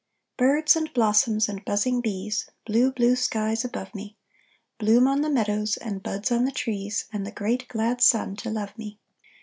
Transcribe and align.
"Birds, 0.35 0.75
and 0.75 0.91
blossoms, 0.95 1.47
and 1.47 1.63
buzzing 1.63 2.01
bees, 2.01 2.49
Blue, 2.65 2.91
blue 2.91 3.15
skies 3.15 3.63
above 3.63 3.93
me, 3.93 4.17
Bloom 4.79 5.07
on 5.07 5.21
the 5.21 5.29
meadows 5.29 5.77
and 5.77 6.01
buds 6.01 6.31
on 6.31 6.43
the 6.43 6.51
trees, 6.51 7.05
And 7.13 7.23
the 7.23 7.31
great 7.31 7.67
glad 7.67 8.01
sun 8.01 8.35
to 8.37 8.49
love 8.49 8.75
me." 8.79 8.97